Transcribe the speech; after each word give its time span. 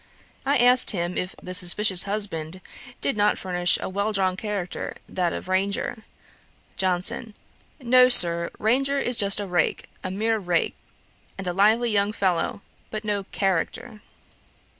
I 0.47 0.57
asked 0.57 0.89
him, 0.89 1.15
if 1.15 1.35
The 1.43 1.53
Suspicious 1.53 2.05
Husband 2.05 2.59
did 3.01 3.15
not 3.15 3.37
furnish 3.37 3.77
a 3.79 3.87
well 3.87 4.11
drawn 4.11 4.35
character, 4.35 4.95
that 5.07 5.31
of 5.31 5.47
Ranger. 5.47 6.03
JOHNSON. 6.75 7.35
'No, 7.79 8.09
Sir; 8.09 8.49
Ranger 8.57 8.97
is 8.97 9.15
just 9.15 9.39
a 9.39 9.45
rake, 9.45 9.89
a 10.03 10.09
mere 10.09 10.39
rake, 10.39 10.73
and 11.37 11.45
a 11.47 11.53
lively 11.53 11.91
young 11.91 12.13
fellow, 12.13 12.63
but 12.89 13.03
no 13.05 13.25
character'. 13.25 14.01